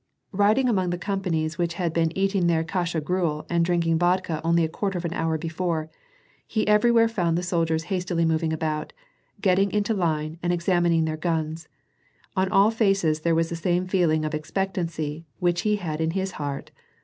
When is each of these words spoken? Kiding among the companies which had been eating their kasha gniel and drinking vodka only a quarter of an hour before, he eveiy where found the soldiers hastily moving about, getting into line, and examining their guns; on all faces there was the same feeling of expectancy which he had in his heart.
Kiding 0.35 0.67
among 0.67 0.89
the 0.89 0.97
companies 0.97 1.59
which 1.59 1.75
had 1.75 1.93
been 1.93 2.11
eating 2.17 2.47
their 2.47 2.63
kasha 2.63 2.99
gniel 3.01 3.45
and 3.51 3.63
drinking 3.63 3.99
vodka 3.99 4.41
only 4.43 4.63
a 4.63 4.67
quarter 4.67 4.97
of 4.97 5.05
an 5.05 5.13
hour 5.13 5.37
before, 5.37 5.91
he 6.47 6.65
eveiy 6.65 6.91
where 6.91 7.07
found 7.07 7.37
the 7.37 7.43
soldiers 7.43 7.83
hastily 7.93 8.25
moving 8.25 8.51
about, 8.51 8.93
getting 9.41 9.71
into 9.71 9.93
line, 9.93 10.39
and 10.41 10.51
examining 10.51 11.05
their 11.05 11.17
guns; 11.17 11.67
on 12.35 12.49
all 12.49 12.71
faces 12.71 13.19
there 13.19 13.35
was 13.35 13.49
the 13.49 13.55
same 13.55 13.85
feeling 13.85 14.25
of 14.25 14.33
expectancy 14.33 15.23
which 15.37 15.61
he 15.61 15.75
had 15.75 16.01
in 16.01 16.09
his 16.17 16.31
heart. 16.31 16.71